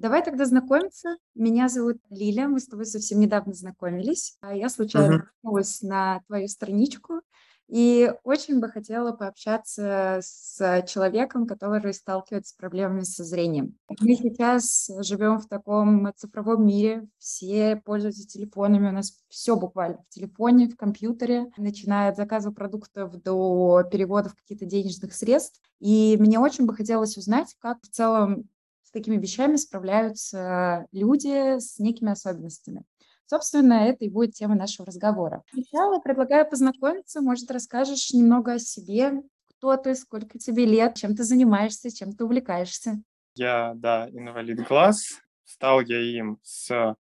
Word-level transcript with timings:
Давай 0.00 0.24
тогда 0.24 0.46
знакомиться. 0.46 1.18
Меня 1.34 1.68
зовут 1.68 1.98
Лиля, 2.08 2.48
мы 2.48 2.58
с 2.58 2.66
тобой 2.66 2.86
совсем 2.86 3.20
недавно 3.20 3.52
знакомились. 3.52 4.38
А 4.40 4.54
Я 4.54 4.70
случайно 4.70 5.18
наткнулась 5.18 5.82
на 5.82 6.22
твою 6.26 6.48
страничку 6.48 7.20
и 7.68 8.10
очень 8.24 8.60
бы 8.60 8.70
хотела 8.70 9.12
пообщаться 9.12 10.20
с 10.22 10.84
человеком, 10.88 11.46
который 11.46 11.92
сталкивается 11.92 12.54
с 12.54 12.56
проблемами 12.56 13.02
со 13.02 13.24
зрением. 13.24 13.76
Мы 14.00 14.16
сейчас 14.16 14.90
живем 15.00 15.38
в 15.38 15.46
таком 15.46 16.10
цифровом 16.16 16.66
мире, 16.66 17.06
все 17.18 17.76
пользуются 17.76 18.26
телефонами, 18.26 18.88
у 18.88 18.92
нас 18.92 19.12
все 19.28 19.54
буквально 19.54 19.98
в 19.98 20.08
телефоне, 20.08 20.70
в 20.70 20.76
компьютере, 20.78 21.52
начиная 21.58 22.08
от 22.08 22.16
заказа 22.16 22.52
продуктов 22.52 23.20
до 23.22 23.82
переводов 23.92 24.34
каких-то 24.34 24.64
денежных 24.64 25.12
средств. 25.12 25.60
И 25.78 26.16
мне 26.18 26.40
очень 26.40 26.64
бы 26.64 26.74
хотелось 26.74 27.18
узнать, 27.18 27.54
как 27.60 27.82
в 27.82 27.90
целом 27.90 28.48
с 28.90 28.92
такими 28.92 29.16
вещами 29.18 29.54
справляются 29.54 30.86
люди 30.90 31.60
с 31.60 31.78
некими 31.78 32.10
особенностями. 32.10 32.82
Собственно, 33.26 33.74
это 33.86 34.04
и 34.04 34.08
будет 34.08 34.34
тема 34.34 34.56
нашего 34.56 34.86
разговора. 34.86 35.44
Сначала 35.52 36.00
предлагаю 36.00 36.50
познакомиться. 36.50 37.20
Может, 37.20 37.48
расскажешь 37.52 38.12
немного 38.12 38.54
о 38.54 38.58
себе, 38.58 39.22
кто 39.48 39.76
ты, 39.76 39.94
сколько 39.94 40.40
тебе 40.40 40.64
лет, 40.64 40.96
чем 40.96 41.14
ты 41.14 41.22
занимаешься, 41.22 41.94
чем 41.94 42.12
ты 42.12 42.24
увлекаешься. 42.24 43.00
Я, 43.36 43.74
да, 43.76 44.08
инвалид 44.10 44.66
глаз. 44.66 45.20
Стал 45.44 45.80
я 45.82 46.00
им 46.00 46.40
с, 46.42 46.96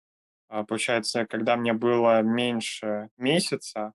а, 0.48 0.64
получается, 0.64 1.24
когда 1.26 1.56
мне 1.56 1.72
было 1.72 2.20
меньше 2.22 3.08
месяца, 3.16 3.94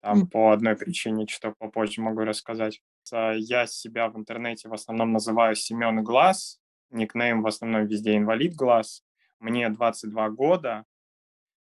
там 0.00 0.28
по 0.28 0.52
одной 0.52 0.76
причине, 0.76 1.26
что 1.26 1.52
попозже 1.58 2.00
могу 2.00 2.20
рассказать. 2.20 2.80
А, 3.12 3.32
Я 3.34 3.66
себя 3.66 4.08
в 4.08 4.16
интернете 4.16 4.68
в 4.68 4.72
основном 4.72 5.12
называю 5.12 5.54
Семен 5.56 6.02
Глаз, 6.02 6.58
никнейм 6.90 7.42
в 7.42 7.46
основном 7.46 7.86
везде 7.86 8.16
инвалид 8.16 8.54
глаз. 8.54 9.02
Мне 9.38 9.68
22 9.68 10.30
года. 10.30 10.84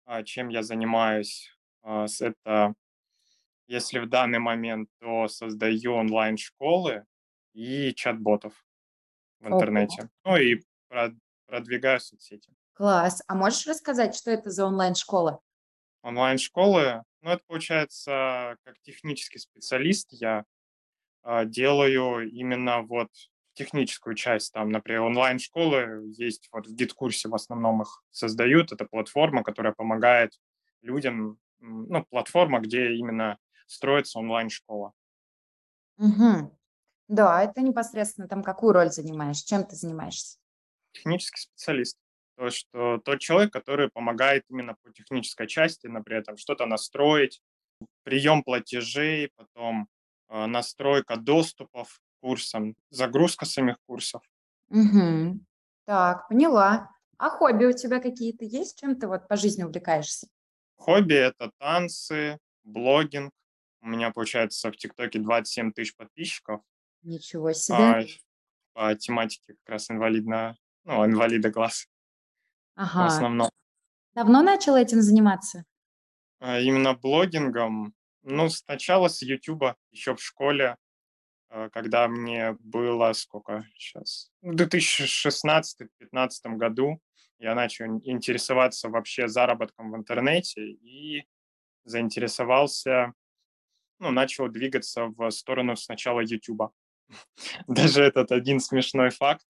А 0.07 0.23
Чем 0.23 0.49
я 0.49 0.63
занимаюсь? 0.63 1.51
А, 1.83 2.07
Это, 2.21 2.75
если 3.67 3.99
в 4.01 4.09
данный 4.09 4.39
момент, 4.39 4.91
то 5.01 5.29
создаю 5.29 5.95
онлайн-школы 5.95 7.05
и 7.55 7.93
чат-ботов. 7.95 8.65
в 9.41 9.47
Ого, 9.47 9.57
интернете. 9.57 10.09
Ну 10.25 10.37
и 10.37 10.63
прод 10.89 11.13
продвигаю 11.47 12.01
соцсети. 12.01 12.53
класс. 12.73 13.23
А 13.29 13.35
можешь 13.35 13.67
рассказать, 13.67 14.15
что 14.15 14.31
это 14.31 14.51
за 14.51 14.65
онлайн-школа? 14.67 15.41
Онлайн-школы, 16.03 17.03
ну, 17.23 17.31
это 17.31 17.43
получается, 17.47 18.57
как 18.65 18.79
технический 18.83 19.39
специалист 19.39 20.09
я, 20.13 20.45
а, 21.23 21.45
делаю 21.47 22.31
именно 22.31 22.83
вот 22.83 23.09
техническую 23.55 24.15
часть. 24.15 24.53
Там, 24.53 24.69
например, 24.71 25.03
онлайн-школы 25.03 26.13
есть, 26.17 26.49
вот 26.53 26.67
в 26.67 26.75
гид-курсе 26.75 27.29
в 27.29 27.35
основном 27.35 27.83
их 27.83 28.03
создают. 28.11 28.73
Это 28.73 28.85
платформа, 28.85 29.43
которая 29.43 29.73
помогает 29.73 30.33
людям, 30.83 31.39
ну, 31.61 32.05
платформа, 32.05 32.61
где 32.61 32.93
именно 32.95 33.39
строится 33.67 34.19
онлайн-школа. 34.19 34.93
Мгм. 35.97 36.51
Да, 37.09 37.43
это 37.43 37.61
непосредственно 37.61 38.29
там 38.29 38.43
какую 38.43 38.73
роль 38.73 38.91
занимаешь, 38.91 39.43
чем 39.43 39.65
ты 39.65 39.77
занимаешься? 39.77 40.39
Технический 40.93 41.41
специалист. 41.43 41.99
То, 42.37 42.51
что 42.51 42.99
тот 42.99 43.21
человек, 43.21 43.53
который 43.53 43.91
помогает 43.91 44.45
именно 44.49 44.77
по 44.83 44.93
технической 44.93 45.47
части, 45.47 45.87
например, 45.87 46.25
там 46.25 46.37
что-то 46.37 46.67
настроить, 46.67 47.41
прием 48.03 48.43
платежей, 48.43 49.31
потом 49.37 49.89
э, 50.29 50.47
настройка 50.47 51.17
доступов 51.17 52.01
курсам, 52.29 52.75
загрузка 52.91 53.45
самих 53.45 53.77
курсов. 53.87 54.23
Мгм. 54.71 55.45
Так, 55.85 56.27
поняла. 56.29 56.91
А 57.19 57.29
хобби 57.29 57.67
у 57.67 57.73
тебя 57.73 58.01
какие-то 58.01 58.47
есть? 58.47 58.81
Чем 58.81 58.97
ты 58.99 59.07
вот 59.07 59.29
по 59.29 59.37
жизни 59.37 59.63
увлекаешься? 59.63 60.27
Хобби– 60.77 61.15
это 61.15 61.51
танцы, 61.59 62.39
блогинг. 62.65 63.31
У 63.83 63.89
меня, 63.89 64.11
получается, 64.11 64.73
в 64.73 64.77
ТикТоке 64.77 65.19
27 65.19 65.73
тысяч 65.73 65.95
подписчиков. 65.95 66.63
Ничего 67.03 67.53
себе. 67.53 67.77
а, 67.77 68.03
по 68.73 68.95
тематике 68.95 69.53
как 69.53 69.69
раз 69.75 69.91
инвалидно, 69.91 70.57
ну, 70.85 71.05
инвалида 71.05 71.51
глаз 71.51 71.87
в 72.77 72.81
Ага. 72.81 73.07
основном. 73.07 73.51
Давно 74.15 74.41
начала 74.43 74.81
этим 74.81 75.03
заниматься? 75.03 75.65
А, 76.41 76.59
Именно 76.59 76.95
блогингом, 76.95 77.93
ну, 78.23 78.49
сначала 78.49 79.09
с 79.09 79.21
Ютуба, 79.21 79.77
еще 79.93 80.15
в 80.17 80.23
школе, 80.23 80.77
когда 81.73 82.09
мне 82.09 82.57
было 82.61 83.13
сколько 83.13 83.67
сейчас? 83.77 84.31
В 84.43 84.55
2016-2015 84.55 86.57
году 86.57 87.01
я 87.39 87.55
начал 87.55 87.87
ин- 87.87 88.01
интересоваться 88.05 88.89
вообще 88.89 89.29
заработком 89.29 89.93
в 89.93 89.97
интернете 89.97 90.71
и 90.71 91.27
заинтересовался, 91.85 93.13
ну, 93.99 94.11
начал 94.11 94.49
двигаться 94.49 95.07
в 95.07 95.31
сторону 95.31 95.77
сначала 95.77 96.21
Ютуба. 96.21 96.73
Даже 97.69 98.03
этот 98.03 98.33
один 98.33 98.61
смешной 98.61 99.11
факт, 99.11 99.47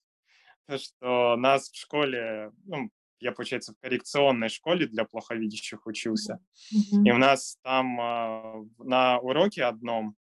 то, 0.67 0.79
что 0.79 1.37
нас 1.37 1.71
в 1.71 1.77
школе, 1.77 2.51
ну, 2.67 2.91
я, 3.21 3.33
получается, 3.33 3.73
в 3.73 3.81
коррекционной 3.81 4.49
школе 4.49 4.87
для 4.87 5.05
плоховидящих 5.05 5.87
учился, 5.87 6.41
и 6.71 6.99
Мгм. 6.99 7.15
у 7.15 7.19
нас 7.19 7.57
там 7.63 7.97
в- 7.97 8.85
на 8.85 9.19
уроке 9.19 9.65
одном 9.65 10.17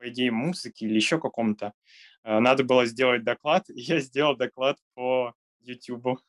по 0.00 0.10
идее, 0.10 0.32
музыки 0.32 0.84
или 0.84 0.96
еще 0.96 1.20
каком-то. 1.20 1.74
Э, 2.24 2.40
Надо 2.40 2.64
было 2.64 2.86
сделать 2.86 3.24
доклад, 3.24 3.70
и 3.70 3.80
я 3.80 4.00
сделал 4.00 4.36
доклад 4.36 4.78
по 4.94 5.34
YouTube. 5.60 6.20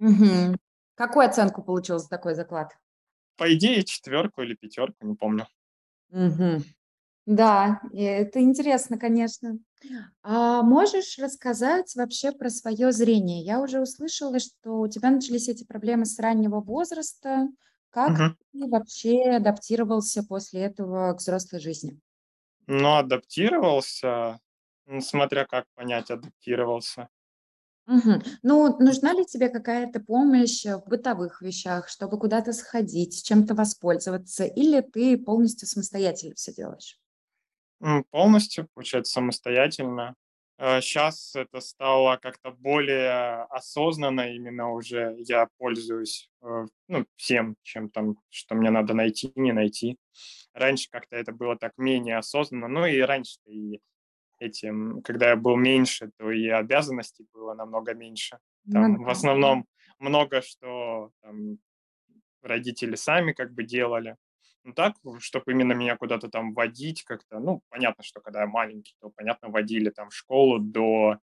Мгм. 0.00 0.56
Какую 0.96 1.26
оценку 1.26 1.62
получил 1.62 1.98
за 2.00 2.08
такой 2.08 2.34
заклад? 2.34 2.72
По 3.36 3.54
идее, 3.54 3.84
четверку 3.84 4.42
или 4.42 4.54
пятерку, 4.54 5.06
не 5.06 5.14
помню. 5.14 5.46
Да, 7.26 7.82
это 7.92 8.40
интересно, 8.40 8.98
конечно. 8.98 9.58
А 10.22 10.62
можешь 10.62 11.18
рассказать 11.18 11.94
вообще 11.96 12.32
про 12.32 12.50
свое 12.50 12.92
зрение? 12.92 13.44
Я 13.44 13.60
уже 13.62 13.80
услышала, 13.80 14.38
что 14.40 14.80
у 14.80 14.88
тебя 14.88 15.10
начались 15.10 15.48
эти 15.48 15.64
проблемы 15.64 16.06
с 16.06 16.18
раннего 16.18 16.60
возраста. 16.60 17.48
Как 17.90 18.14
Мгм. 18.14 18.36
ты 18.52 18.68
вообще 18.68 19.22
адаптировался 19.36 20.24
после 20.24 20.62
этого 20.62 21.14
к 21.14 21.18
взрослой 21.20 21.60
жизни? 21.60 22.00
Но 22.68 22.98
адаптировался, 22.98 24.38
ну, 24.86 25.00
смотря 25.00 25.44
как 25.44 25.66
понять, 25.74 26.10
адаптировался. 26.12 27.08
Мгм. 27.86 28.22
Ну, 28.44 28.76
нужна 28.78 29.12
ли 29.14 29.24
тебе 29.24 29.48
какая-то 29.48 29.98
помощь 30.00 30.64
в 30.64 30.84
бытовых 30.88 31.40
вещах, 31.42 31.88
чтобы 31.88 32.16
куда-то 32.18 32.52
сходить, 32.52 33.24
чем-то 33.24 33.54
воспользоваться, 33.54 34.44
или 34.44 34.80
ты 34.80 35.16
полностью 35.18 35.66
самостоятельно 35.66 36.34
все 36.36 36.52
делаешь? 36.54 37.00
Полностью, 38.10 38.68
получается, 38.74 39.12
самостоятельно. 39.12 40.14
Сейчас 40.58 41.36
это 41.36 41.60
стало 41.60 42.16
как-то 42.16 42.50
более 42.50 43.44
осознанно, 43.44 44.34
именно 44.34 44.72
уже 44.72 45.14
я 45.18 45.46
пользуюсь 45.56 46.28
э, 46.42 46.66
ну, 46.88 47.06
всем, 47.14 47.54
чем 47.62 47.88
там, 47.90 48.16
что 48.28 48.56
мне 48.56 48.70
надо 48.70 48.92
найти, 48.92 49.32
не 49.36 49.52
найти. 49.52 49.96
Раньше 50.54 50.88
как-то 50.90 51.14
это 51.14 51.30
было 51.30 51.56
так 51.56 51.74
менее 51.76 52.16
осознанно, 52.16 52.66
ну 52.66 52.86
и 52.86 52.98
раньше 52.98 53.38
и 53.46 53.80
этим, 54.40 55.00
когда 55.02 55.30
я 55.30 55.36
был 55.36 55.56
меньше, 55.56 56.10
то 56.16 56.30
и 56.30 56.48
обязанностей 56.48 57.26
было 57.32 57.54
намного 57.54 57.94
меньше. 57.94 58.38
Ну 58.64 58.72
Там 58.72 58.96
в 59.02 59.06
да. 59.06 59.12
основном 59.12 59.66
много 59.98 60.42
что 60.42 61.10
там, 61.22 61.58
родители 62.42 62.94
сами 62.94 63.32
как 63.32 63.52
бы 63.52 63.64
делали. 63.64 64.16
Ну 64.68 64.74
так, 64.74 64.96
чтобы 65.20 65.52
именно 65.52 65.72
меня 65.72 65.96
куда-то 65.96 66.28
там 66.28 66.52
водить 66.52 67.02
как-то, 67.02 67.40
ну, 67.40 67.62
понятно, 67.70 68.04
что 68.04 68.20
когда 68.20 68.42
я 68.42 68.46
маленький, 68.46 68.94
то, 69.00 69.08
понятно, 69.08 69.48
водили 69.48 69.88
там 69.88 70.10
в 70.10 70.14
школу 70.14 70.58
до 70.58 71.16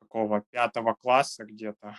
какого 0.00 0.40
пятого 0.50 0.94
класса 0.94 1.44
где-то, 1.44 1.96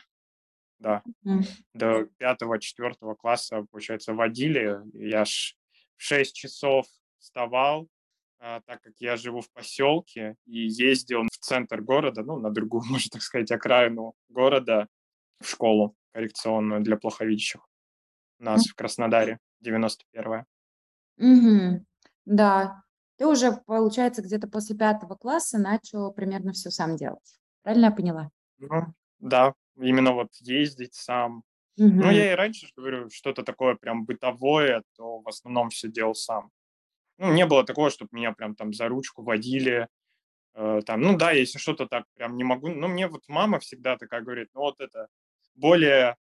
да, 0.80 1.02
Мгм. 1.24 1.44
до 1.74 2.08
пятого, 2.18 2.60
четвертого 2.60 3.16
класса, 3.16 3.66
получается, 3.72 4.14
водили. 4.14 4.82
Я 4.96 5.24
ж 5.24 5.56
в 5.96 6.04
6 6.04 6.36
часов 6.36 6.88
вставал, 7.20 7.88
а, 8.40 8.60
так 8.66 8.82
как 8.82 8.96
я 9.00 9.16
живу 9.16 9.40
в 9.40 9.50
поселке 9.54 10.36
и 10.46 10.68
ездил 10.68 11.24
в 11.24 11.38
центр 11.38 11.80
города, 11.80 12.22
ну, 12.22 12.38
на 12.38 12.50
другую, 12.50 12.82
можно 12.90 13.10
так 13.10 13.22
сказать, 13.22 13.50
окраину 13.50 14.14
города, 14.28 14.90
в 15.40 15.48
школу 15.48 15.96
коррекционную 16.12 16.82
для 16.82 16.98
плоховидящих. 16.98 17.62
У 18.40 18.44
нас 18.44 18.68
в 18.68 18.76
Краснодаре, 18.76 19.40
91-я. 19.60 20.46
Мгм. 21.18 21.86
Да. 22.26 22.84
Ты 23.18 23.28
уже, 23.28 23.52
получается, 23.66 24.22
где-то 24.22 24.48
после 24.48 24.78
пятого 24.78 25.16
класса 25.16 25.58
начал 25.58 26.12
примерно 26.14 26.54
все 26.54 26.70
сам 26.70 26.96
делать. 26.96 27.38
Правильно 27.64 27.86
я 27.86 27.92
поняла? 27.92 28.32
Ну, 28.60 28.94
да, 29.20 29.54
именно 29.76 30.14
вот 30.14 30.30
ездить 30.40 30.94
сам. 30.94 31.44
Ну, 31.78 31.86
Мгм. 31.86 32.14
я 32.14 32.32
и 32.32 32.36
раньше 32.36 32.68
говорю, 32.76 33.10
что-то 33.10 33.44
такое 33.44 33.76
прям 33.76 34.06
бытовое, 34.06 34.84
то 34.96 35.20
в 35.20 35.28
основном 35.28 35.70
все 35.70 35.90
делал 35.90 36.16
сам. 36.16 36.50
Ну, 37.18 37.34
не 37.34 37.46
было 37.46 37.66
такого, 37.66 37.90
чтобы 37.92 38.10
меня 38.14 38.34
прям 38.34 38.56
там 38.56 38.74
за 38.74 38.88
ручку 38.90 39.24
водили, 39.24 39.88
Э, 40.56 40.82
там, 40.86 41.02
ну 41.02 41.18
да, 41.18 41.32
если 41.32 41.60
что-то 41.60 41.86
так 41.88 42.06
прям 42.16 42.36
не 42.38 42.44
могу, 42.44 42.70
но 42.70 42.88
мне 42.88 43.08
вот 43.08 43.24
мама 43.28 43.60
всегда 43.60 43.98
такая 43.98 44.22
говорит, 44.22 44.50
ну 44.54 44.62
вот 44.62 44.80
это 44.82 45.08
более, 45.56 46.18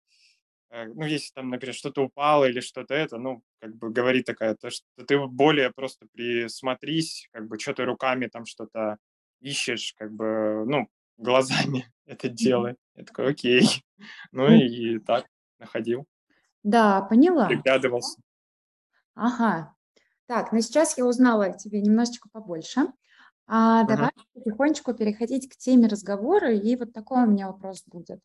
ну 0.71 1.05
если 1.05 1.33
там, 1.35 1.51
например, 1.51 1.75
что-то 1.75 2.03
упало 2.03 2.45
или 2.47 2.61
что-то 2.61 2.95
это, 2.95 3.19
ну 3.19 3.43
как 3.61 3.77
бы 3.77 3.91
говорит 3.91 4.27
такая, 4.27 4.55
то, 4.57 4.71
что 4.71 4.85
ты 5.07 5.19
более 5.27 5.71
просто 5.71 6.07
присмотрись, 6.13 7.29
как 7.33 7.47
бы 7.49 7.59
что 7.59 7.75
ты 7.75 7.85
руками 7.85 8.27
там 8.27 8.45
что-то 8.47 8.99
ищешь, 9.41 9.95
как 9.97 10.13
бы, 10.13 10.65
ну, 10.67 10.89
глазами 11.17 11.87
это 12.07 12.29
делай. 12.29 12.77
Я 12.97 13.05
такой, 13.05 13.31
окей. 13.31 13.63
Ну 14.33 14.49
и 14.53 14.99
так 14.99 15.27
находил, 15.59 16.05
Да, 16.63 17.01
поняла. 17.03 17.47
приглядывался. 17.47 18.21
Ага. 19.15 19.75
Так, 20.27 20.53
ну 20.53 20.61
сейчас 20.61 20.99
я 20.99 21.07
узнала 21.07 21.53
тебе 21.57 21.81
немножечко 21.81 22.29
побольше. 22.31 22.89
А 23.47 23.85
давай 23.85 24.11
потихонечку 24.33 24.95
переходить 24.95 25.49
к 25.49 25.57
теме 25.57 25.87
разговора. 25.87 26.53
И 26.53 26.77
вот 26.77 26.93
такой 26.93 27.23
у 27.25 27.27
меня 27.27 27.47
вопрос 27.49 27.85
будет. 27.87 28.21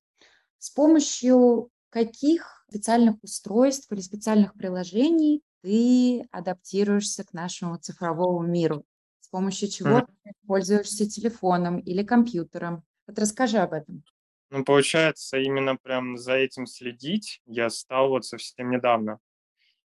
С 0.58 0.70
помощью 0.70 1.70
каких 1.90 2.66
специальных 2.70 3.16
устройств 3.24 3.92
или 3.92 4.00
специальных 4.02 4.54
приложений 4.54 5.44
ты 5.62 6.28
адаптируешься 6.32 7.24
к 7.24 7.34
нашему 7.34 7.78
цифровому 7.78 8.48
миру? 8.48 8.86
С 9.20 9.28
помощью 9.28 9.70
чего 9.70 10.02
ты 10.02 10.32
пользуешься 10.48 11.10
телефоном 11.10 11.80
или 11.80 12.04
компьютером? 12.04 12.84
Вот 13.08 13.20
расскажи 13.20 13.58
об 13.58 13.74
этом. 13.74 14.04
Ну, 14.52 14.64
получается, 14.64 15.38
именно 15.38 15.76
прям 15.76 16.18
за 16.18 16.34
этим 16.34 16.66
следить 16.66 17.42
я 17.46 17.70
стал 17.70 18.10
вот 18.10 18.26
совсем 18.26 18.72
недавно. 18.72 19.20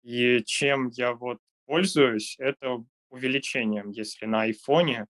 И 0.02 0.42
чем 0.44 0.88
я 0.88 1.14
вот 1.14 1.38
пользуюсь, 1.66 2.36
это 2.38 2.84
увеличением. 3.10 3.90
Если 3.90 4.26
на 4.26 4.42
айфоне, 4.42 5.06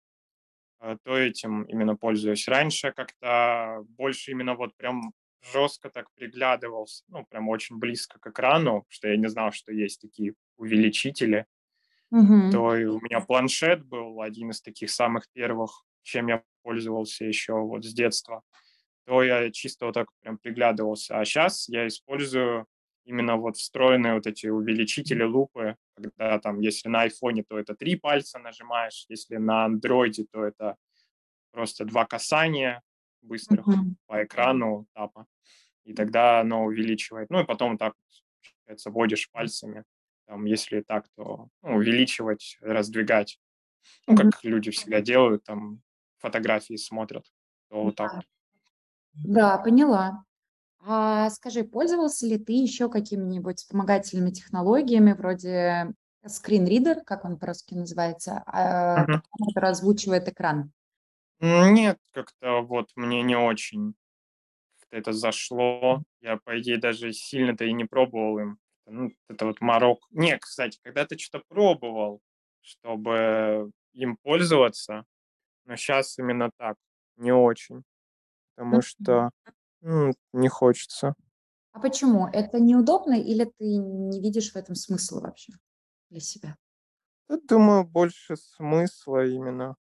э, 0.81 0.97
то 1.05 1.17
этим 1.17 1.65
именно 1.65 1.97
пользуюсь. 1.97 2.49
Раньше 2.49 2.93
как-то 2.93 3.85
больше 3.89 4.33
именно 4.33 4.55
вот 4.55 4.77
прям 4.77 5.13
жестко 5.53 5.91
так 5.91 6.07
приглядывался, 6.15 7.05
ну, 7.09 7.25
прям 7.27 7.49
очень 7.49 7.79
близко 7.79 8.19
к 8.19 8.27
экрану, 8.27 8.85
что 8.89 9.09
я 9.09 9.17
не 9.17 9.29
знал, 9.29 9.53
что 9.53 9.73
есть 9.73 10.01
такие 10.01 10.35
увеличители. 10.57 11.47
Мгм. 12.11 12.51
То 12.53 12.63
у 12.69 13.01
меня 13.01 13.21
планшет 13.21 13.85
был 13.85 14.21
один 14.21 14.51
из 14.51 14.61
таких 14.61 14.91
самых 14.91 15.25
первых, 15.33 15.85
чем 16.03 16.29
я 16.29 16.43
пользовался 16.63 17.25
еще 17.25 17.55
вот 17.55 17.85
с 17.85 17.93
детства 17.93 18.43
то 19.07 19.23
я 19.23 19.51
чисто 19.51 19.87
вот 19.87 19.95
так 19.95 20.09
прям 20.21 20.39
приглядывался. 20.39 21.19
А 21.19 21.25
сейчас 21.25 21.69
я 21.69 21.87
использую 21.87 22.67
именно 23.05 23.37
вот 23.37 23.57
встроенные 23.57 24.15
вот 24.15 24.27
эти 24.27 24.47
увеличители 24.47 25.23
лупы, 25.25 25.77
когда 25.95 26.39
там, 26.39 26.61
если 26.61 26.89
на 26.89 27.03
айфоне, 27.03 27.45
то 27.47 27.59
это 27.59 27.75
три 27.75 27.97
пальца 27.97 28.39
нажимаешь, 28.39 29.05
если 29.09 29.37
на 29.37 29.67
андроиде, 29.67 30.25
то 30.31 30.43
это 30.43 30.77
просто 31.53 31.85
два 31.85 32.07
касания 32.07 32.83
быстрых 33.25 33.67
Мгм. 33.67 33.97
по 34.07 34.25
экрану 34.25 34.87
тапа, 34.95 35.27
и 35.85 35.95
тогда 35.95 36.41
оно 36.41 36.65
увеличивает. 36.65 37.31
Ну 37.31 37.41
и 37.43 37.47
потом 37.47 37.79
так, 37.79 37.95
получается, 38.67 38.91
водишь 38.91 39.31
пальцами, 39.33 39.85
там, 40.27 40.47
если 40.47 40.83
так, 40.83 41.09
то 41.17 41.49
ну, 41.63 41.77
увеличивать, 41.77 42.59
раздвигать. 42.63 43.41
Ну, 44.09 44.15
как 44.15 44.41
люди 44.45 44.71
всегда 44.73 45.01
делают, 45.03 45.45
там, 45.45 45.83
фотографии 46.19 46.77
смотрят, 46.77 47.27
то 47.71 47.85
вот 47.85 47.97
так 47.97 48.13
Да, 49.25 49.59
поняла. 49.59 50.25
А 50.81 51.31
скажи, 51.31 51.65
пользовался 51.65 52.27
ли 52.27 52.39
ты 52.39 52.55
еще 52.55 52.91
какими-нибудь 52.91 53.59
вспомогательными 53.59 54.31
технологиями 54.33 55.13
вроде 55.15 55.95
скринридер, 56.27 57.03
как 57.05 57.25
он 57.25 57.39
по-русски 57.39 57.75
называется, 57.75 58.45
Мгм. 58.97 59.23
который 59.47 59.71
озвучивает 59.71 60.29
экран? 60.29 60.73
Нет, 61.45 61.99
как-то 62.13 62.63
вот 62.63 62.91
мне 62.97 63.23
не 63.23 63.37
очень 63.37 63.95
как-то 64.81 64.97
это 64.99 65.13
зашло. 65.13 66.03
Я, 66.21 66.39
по 66.39 66.61
идее, 66.61 66.79
даже 66.79 67.13
сильно-то 67.13 67.65
и 67.65 67.73
не 67.73 67.85
пробовал 67.85 68.39
им. 68.39 68.59
Ну, 68.87 69.13
это 69.29 69.47
вот 69.47 69.61
Марок. 69.61 70.01
Не, 70.11 70.39
кстати, 70.39 70.79
когда 70.83 71.07
ты 71.07 71.19
что-то 71.19 71.45
пробовал, 71.49 72.21
чтобы 72.63 73.71
им 73.93 74.17
пользоваться, 74.23 75.05
но 75.67 75.77
сейчас 75.77 76.19
именно 76.19 76.51
так, 76.59 76.77
не 77.17 77.33
очень, 77.33 77.85
потому 78.57 78.83
что 78.83 79.31
м, 79.83 80.15
не 80.33 80.49
хочется. 80.49 81.15
А 81.73 81.81
почему? 81.81 82.27
Это 82.29 82.61
неудобно 82.61 83.15
или 83.15 83.45
ты 83.45 83.65
не 83.77 84.21
видишь 84.21 84.53
в 84.53 84.57
этом 84.57 84.75
смысла 84.75 85.21
вообще 85.21 85.53
для 86.11 86.21
себя? 86.21 86.57
Я 87.29 87.39
думаю, 87.49 87.85
больше 87.85 88.37
смысла 88.37 89.27
именно. 89.27 89.77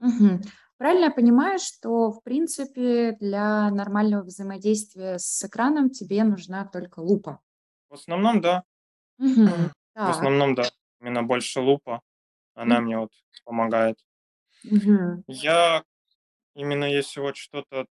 Мгм. 0.00 0.40
Правильно 0.78 1.06
я 1.06 1.10
понимаю, 1.10 1.58
что, 1.58 2.10
в 2.10 2.22
принципе, 2.22 3.12
для 3.20 3.70
нормального 3.70 4.22
взаимодействия 4.22 5.18
с 5.18 5.44
экраном 5.44 5.90
тебе 5.90 6.24
нужна 6.24 6.64
только 6.66 7.00
лупа? 7.00 7.40
В 7.90 7.94
основном, 7.94 8.40
да. 8.40 8.62
Мгм. 9.18 9.70
В 10.04 10.08
Так. 10.08 10.08
основном, 10.10 10.54
да. 10.54 10.70
Именно 11.00 11.22
больше 11.24 11.60
лупа. 11.60 12.00
Она 12.54 12.80
мне 12.80 12.98
вот 12.98 13.12
помогает. 13.44 13.98
мгм. 14.64 15.22
Я 15.26 15.84
именно 16.54 16.84
если 16.86 17.20
вот 17.20 17.36
что-то 17.36 17.86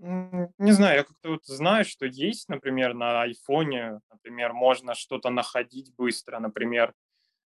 М, 0.00 0.48
не 0.58 0.72
знаю, 0.72 0.98
я 0.98 1.04
как-то 1.04 1.30
вот 1.30 1.46
знаю, 1.46 1.84
что 1.84 2.06
есть, 2.06 2.48
например, 2.48 2.94
на 2.94 3.22
айфоне, 3.22 4.00
например, 4.10 4.52
можно 4.54 4.94
что-то 4.94 5.30
находить 5.30 5.94
быстро. 5.96 6.38
Например, 6.40 6.94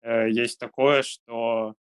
э, 0.02 0.30
есть 0.30 0.58
такое, 0.60 1.02
что 1.02 1.74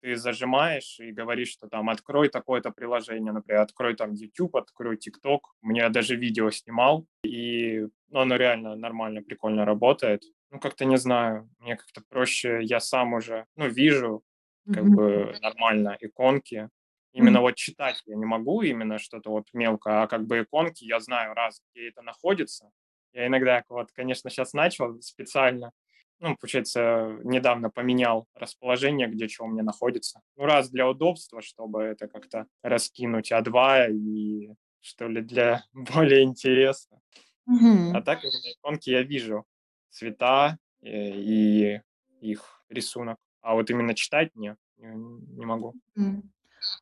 ты 0.00 0.16
зажимаешь 0.16 0.98
и 1.00 1.12
говоришь, 1.12 1.50
что 1.50 1.68
там 1.68 1.90
открой 1.90 2.28
такое-то 2.30 2.70
приложение, 2.70 3.32
например, 3.32 3.62
открой 3.62 3.94
там 3.96 4.12
YouTube, 4.14 4.56
открой 4.56 4.96
TikTok. 4.96 5.40
Мне 5.62 5.88
даже 5.90 6.16
видео 6.16 6.50
снимал, 6.50 7.06
и 7.24 7.86
ну, 8.08 8.20
оно 8.20 8.36
реально 8.36 8.76
нормально, 8.76 9.22
прикольно 9.22 9.64
работает. 9.64 10.22
Ну, 10.50 10.58
как-то 10.58 10.84
не 10.84 10.96
знаю, 10.96 11.48
мне 11.58 11.76
как-то 11.76 12.02
проще, 12.08 12.60
я 12.62 12.80
сам 12.80 13.14
уже, 13.14 13.46
ну, 13.56 13.68
вижу, 13.68 14.24
как 14.70 14.84
Мгм. 14.84 14.92
бы 14.92 15.36
нормально 15.40 15.96
иконки. 16.00 16.68
Именно 17.12 17.40
вот 17.40 17.56
читать 17.56 18.02
я 18.06 18.16
не 18.16 18.24
могу, 18.24 18.62
именно 18.62 18.98
что-то 18.98 19.30
вот 19.30 19.48
мелко, 19.52 20.02
а 20.02 20.06
как 20.06 20.26
бы 20.26 20.40
иконки 20.42 20.84
я 20.84 21.00
знаю 21.00 21.34
раз, 21.34 21.60
где 21.74 21.88
это 21.88 22.02
находится. 22.02 22.70
Я 23.12 23.26
иногда 23.26 23.64
вот, 23.68 23.90
конечно, 23.92 24.30
сейчас 24.30 24.52
начал 24.52 25.00
специально, 25.02 25.72
ну, 26.20 26.36
получается, 26.36 27.18
недавно 27.24 27.70
поменял 27.70 28.26
расположение, 28.34 29.08
где 29.08 29.26
чего 29.26 29.46
у 29.46 29.50
меня 29.50 29.62
находится. 29.62 30.20
Ну, 30.36 30.44
раз 30.44 30.70
для 30.70 30.88
удобства, 30.88 31.40
чтобы 31.42 31.82
это 31.82 32.08
как-то 32.08 32.46
раскинуть, 32.62 33.32
а 33.32 33.40
два 33.40 33.86
и 33.88 34.50
что 34.80 35.08
ли 35.08 35.22
для 35.22 35.64
более 35.72 36.22
интереса. 36.22 37.00
А 37.46 37.50
Мгм. 37.50 38.04
так 38.04 38.22
именно 38.22 38.52
иконки 38.52 38.90
я 38.90 39.02
вижу 39.02 39.44
цвета 39.90 40.58
э, 40.82 40.88
и 40.90 41.80
их 42.20 42.62
рисунок. 42.68 43.18
А 43.40 43.54
вот 43.54 43.70
именно 43.70 43.94
читать 43.94 44.34
не, 44.36 44.56
не 44.76 45.46
могу. 45.46 45.74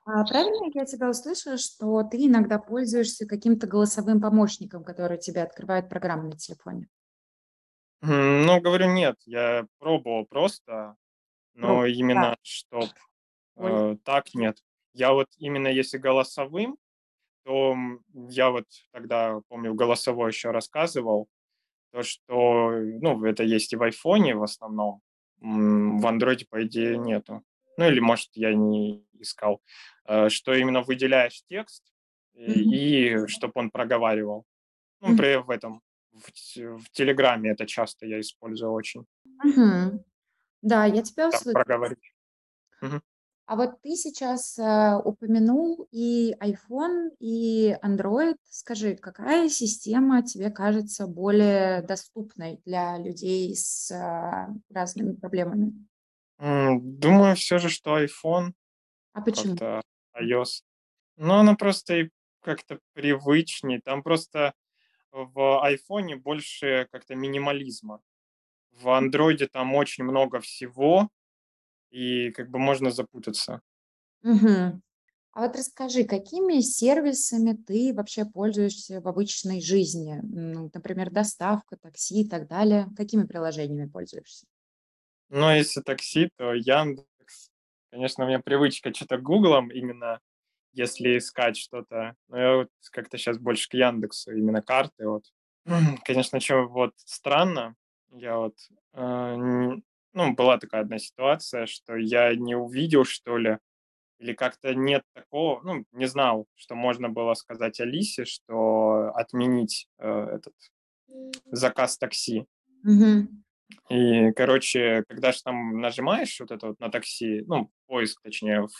А 0.04 0.24
правильно 0.24 0.70
я 0.74 0.84
тебя 0.84 1.08
услышала, 1.08 1.56
что 1.56 2.02
ты 2.02 2.26
иногда 2.26 2.58
пользуешься 2.58 3.26
каким-то 3.26 3.66
голосовым 3.66 4.20
помощником, 4.20 4.82
который 4.82 5.18
тебе 5.18 5.42
открывает 5.42 5.88
программу 5.88 6.30
на 6.30 6.36
телефоне? 6.36 6.88
М, 8.02 8.46
Ну, 8.46 8.60
говорю, 8.60 8.86
нет, 8.92 9.16
я 9.26 9.66
пробовал 9.78 10.24
просто, 10.26 10.96
Про 11.60 11.72
но 11.72 11.86
да, 12.14 12.26
именно 12.26 12.36
чтоб 12.42 12.92
э, 13.58 13.96
так 14.04 14.34
нет. 14.34 14.58
Я 14.94 15.12
вот 15.14 15.28
именно 15.38 15.68
если 15.68 15.98
голосовым, 15.98 16.78
то, 17.44 17.72
м, 17.74 18.04
я 18.30 18.50
вот 18.50 18.66
тогда, 18.92 19.40
помню, 19.48 19.74
голосовой 19.74 20.30
еще 20.32 20.50
рассказывал, 20.52 21.28
то, 21.92 22.02
что, 22.02 22.70
ну, 22.72 23.24
это 23.26 23.44
есть 23.44 23.72
и 23.74 23.76
в 23.76 23.82
"Айфоне" 23.84 24.36
в 24.36 24.42
основном, 24.44 25.02
м, 25.42 25.98
в 26.00 26.06
"Андроиде", 26.08 26.46
по 26.50 26.64
идее, 26.66 26.98
нету. 26.98 27.42
Ну, 27.78 27.86
или, 27.88 28.00
может, 28.00 28.30
я 28.34 28.54
не 28.54 29.06
искал. 29.14 29.62
Э, 30.06 30.28
что 30.30 30.54
именно 30.54 30.82
выделяешь 30.82 31.42
текст, 31.48 31.84
Мгм. 32.46 32.80
и 32.80 33.26
чтобы 33.28 33.52
он 33.56 33.70
проговаривал. 33.70 34.44
Ну, 35.00 35.08
Мгм. 35.08 35.10
например, 35.10 35.42
в 35.42 35.50
этом, 35.50 35.82
в 36.18 36.78
в 36.78 36.90
"Телеграме" 36.90 37.50
это 37.52 37.66
часто 37.66 38.06
я 38.06 38.20
использую 38.20 38.72
очень. 38.72 39.04
Мгм. 39.24 40.04
Да, 40.62 40.84
я 40.86 41.02
тебя 41.02 41.28
услышала. 41.28 41.52
проговорить. 41.54 42.14
Мгм. 42.80 43.02
А 43.46 43.56
вот 43.56 43.80
ты 43.80 43.96
сейчас, 43.96 44.58
э, 44.58 44.96
упомянул 45.02 45.88
и 45.90 46.34
iPhone, 46.38 47.10
и 47.18 47.74
Android. 47.82 48.36
Скажи, 48.50 48.94
какая 48.94 49.48
система 49.48 50.22
тебе 50.22 50.50
кажется 50.50 51.06
более 51.06 51.80
доступной 51.82 52.60
для 52.66 52.98
людей 52.98 53.54
с, 53.56 53.90
а, 53.90 54.48
разными 54.68 55.14
проблемами? 55.14 55.88
Думаю, 56.38 57.34
все 57.36 57.58
же, 57.58 57.68
что 57.68 57.98
iPhone, 58.02 58.52
А 59.12 59.20
почему? 59.20 59.56
iOS. 60.20 60.62
Но 61.16 61.40
оно 61.40 61.56
просто 61.56 61.94
и 61.96 62.10
как-то 62.42 62.80
привычней. 62.94 63.80
Там 63.84 64.02
просто 64.02 64.54
в 65.12 65.62
"Айфоне" 65.64 66.16
больше 66.16 66.88
как-то 66.92 67.14
минимализма. 67.14 68.00
В 68.72 68.90
"Андроиде" 68.90 69.48
там 69.48 69.74
очень 69.76 70.04
много 70.04 70.40
всего, 70.40 71.08
и 71.90 72.30
как 72.32 72.50
бы 72.50 72.58
можно 72.60 72.90
запутаться. 72.92 73.62
Мгм. 74.22 74.82
А 75.32 75.42
вот 75.46 75.56
расскажи, 75.56 76.04
какими 76.04 76.60
сервисами 76.60 77.54
ты 77.54 77.94
вообще 77.94 78.24
пользуешься 78.26 79.00
в 79.00 79.08
обычной 79.08 79.60
жизни? 79.62 80.20
Ну, 80.22 80.70
например, 80.74 81.10
доставка, 81.10 81.76
такси 81.76 82.22
и 82.22 82.28
так 82.28 82.48
далее. 82.48 82.88
Какими 82.96 83.24
приложениями 83.24 83.88
пользуешься? 83.88 84.46
Но 85.30 85.54
если 85.54 85.80
такси, 85.82 86.30
то 86.36 86.54
"Яндекс". 86.54 87.50
Конечно, 87.90 88.24
у 88.24 88.28
меня 88.28 88.40
привычка 88.40 88.92
чё-то 88.92 89.18
"Гуглом" 89.18 89.70
именно, 89.70 90.20
если 90.72 91.18
искать 91.18 91.56
что-то. 91.56 92.14
Но 92.28 92.38
я 92.38 92.56
вот 92.56 92.68
как-то 92.92 93.18
щас 93.18 93.38
больше 93.38 93.68
к 93.68 93.74
"Яндексу", 93.74 94.32
именно 94.36 94.62
карты 94.62 95.08
вот. 95.08 95.24
Конечно, 96.04 96.40
чё 96.40 96.68
вот 96.68 96.92
странно, 96.98 97.74
я 98.12 98.38
вот, 98.38 98.54
э, 98.94 99.36
ну, 100.14 100.34
была 100.34 100.58
такая 100.58 100.82
одна 100.82 100.98
ситуация, 100.98 101.66
что 101.66 101.96
я 101.96 102.34
не 102.36 102.54
увидел, 102.56 103.04
что 103.04 103.36
ли, 103.38 103.58
или 104.20 104.34
как-то 104.34 104.74
нет 104.74 105.02
такого, 105.14 105.62
ну, 105.64 105.84
не 105.92 106.06
знал, 106.06 106.46
что 106.56 106.74
можно 106.76 107.08
было 107.10 107.34
сказать 107.34 107.80
Алисе, 107.80 108.24
что 108.26 109.12
отменить, 109.14 109.88
э, 109.98 110.08
этот 110.36 110.54
заказ 111.52 111.98
такси. 111.98 112.46
Мгм. 112.84 113.42
И, 113.90 114.32
короче, 114.32 115.04
когда 115.08 115.32
ж 115.32 115.42
там 115.42 115.80
нажимаешь 115.80 116.38
вот 116.40 116.50
это 116.52 116.68
вот 116.68 116.80
на 116.80 116.90
такси, 116.90 117.42
ну, 117.46 117.70
поиск, 117.86 118.22
точнее, 118.22 118.62
в 118.62 118.70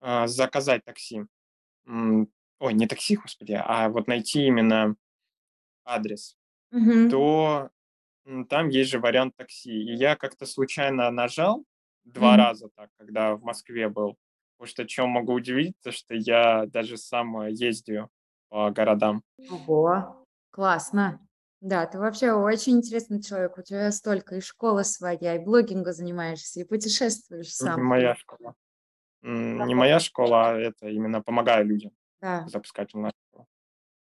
а, 0.00 0.26
заказать 0.28 0.84
такси, 0.84 1.24
ой, 1.86 2.74
не 2.74 2.86
такси, 2.88 3.16
господи, 3.16 3.54
а 3.54 3.88
вот 3.90 4.08
найти 4.08 4.46
именно 4.46 4.96
адрес, 5.84 6.36
Мгм. 6.72 7.10
то, 7.10 7.70
там 8.50 8.68
есть 8.70 8.90
же 8.90 9.00
вариант 9.00 9.36
такси. 9.36 9.70
И 9.72 9.94
я 9.94 10.16
как-то 10.16 10.46
случайно 10.46 11.10
нажал 11.10 11.64
2 12.04 12.36
Мгм. 12.36 12.38
раза 12.38 12.68
так, 12.76 12.90
когда 12.98 13.36
в 13.36 13.42
Москве 13.44 13.88
был. 13.90 14.16
Потому 14.58 14.68
что 14.70 14.86
чём 14.86 15.10
могу 15.10 15.34
удивить, 15.34 15.74
то 15.82 15.92
что 15.92 16.14
я 16.16 16.66
даже 16.66 16.96
сам, 16.98 17.38
э, 17.42 17.50
ездию 17.52 18.10
по 18.50 18.70
городам. 18.72 19.22
Ого, 19.48 20.24
классно. 20.50 21.20
Да, 21.60 21.86
ты 21.86 21.98
вообще 21.98 22.32
очень 22.32 22.78
интересный 22.78 23.22
человек. 23.22 23.58
У 23.58 23.62
тебя 23.62 23.90
столько: 23.92 24.36
и 24.36 24.40
школа 24.40 24.82
своя, 24.82 25.36
и 25.36 25.38
блогингом 25.44 25.92
занимаешься, 25.92 26.60
и 26.60 26.64
путешествуешь 26.64 27.54
сам. 27.54 27.90
моя 27.90 28.14
школа. 28.14 28.54
Не 29.22 29.74
моя 29.74 29.98
школа, 30.00 30.50
а 30.50 30.58
это 30.58 30.88
именно 30.88 31.22
помогаю 31.22 31.66
людям 31.66 31.92
Да. 32.22 32.52
запускать 32.52 32.94
онлайн-школу. 32.94 33.46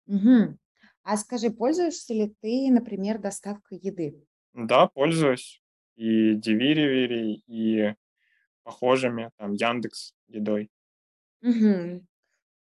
Мгм. 0.07 0.59
А 1.03 1.17
скажи, 1.17 1.49
пользуешься 1.49 2.13
ли 2.13 2.35
ты, 2.41 2.69
например, 2.71 3.19
доставкой 3.19 3.77
еды? 3.79 4.25
Да, 4.55 4.87
пользуюсь 4.87 5.63
и 5.95 6.35
"Деливери", 6.35 7.41
и 7.47 7.95
похожими, 8.63 9.31
там, 9.37 9.53
"Яндекс 9.53 10.15
Едой". 10.27 10.69
Мгм. 11.41 12.07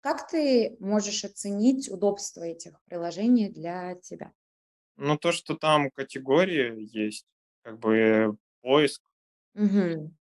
Как 0.01 0.27
ты 0.29 0.77
можешь 0.79 1.25
оценить 1.25 1.89
удобство 1.91 2.43
этих 2.43 2.81
приложений 2.83 3.49
для 3.51 3.95
тебя? 3.95 4.33
Ну, 4.97 5.17
то, 5.17 5.31
что 5.31 5.55
там 5.55 5.89
категории 5.91 6.87
есть, 6.95 7.25
как 7.63 7.79
бы 7.79 8.37
поиск. 8.61 9.01
Мгм. 9.55 10.11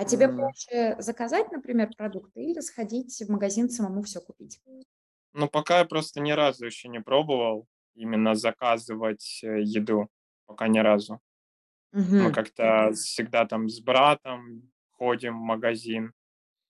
А 0.00 0.04
тебе 0.04 0.28
проще 0.28 0.94
заказать, 1.00 1.50
например, 1.50 1.90
продукты 1.96 2.40
или 2.44 2.60
сходить 2.60 3.20
в 3.20 3.28
магазин, 3.32 3.68
самому 3.68 4.02
всё 4.04 4.20
купить? 4.20 4.60
Ну, 5.34 5.48
пока 5.48 5.78
я 5.80 5.84
просто 5.84 6.20
ни 6.20 6.30
разу 6.32 6.66
ещё 6.66 6.88
не 6.88 7.00
пробовал 7.00 7.66
именно 7.94 8.34
заказывать, 8.34 9.40
э, 9.44 9.60
еду. 9.62 10.08
Пока 10.46 10.68
ни 10.68 10.78
разу. 10.78 11.20
Мы 12.16 12.30
Мгм. 12.30 12.32
как-то 12.32 12.92
всегда 12.94 13.46
там 13.46 13.68
с 13.68 13.80
братом 13.80 14.72
ходим 14.92 15.38
в 15.38 15.42
магазин. 15.42 16.12